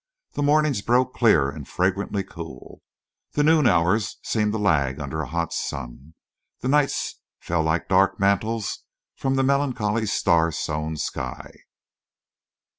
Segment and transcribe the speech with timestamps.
[0.31, 2.81] The mornings broke clear and fragrantly cool,
[3.33, 6.15] the noon hours seemed to lag under a hot sun,
[6.61, 8.79] the nights fell like dark mantles
[9.15, 11.53] from the melancholy star sown sky.